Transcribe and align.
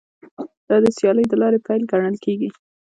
دا 0.67 0.75
د 0.83 0.85
سیالۍ 0.97 1.25
د 1.29 1.33
لارې 1.41 1.59
پیل 1.65 1.81
ګڼل 1.91 2.15
کیږي 2.23 2.49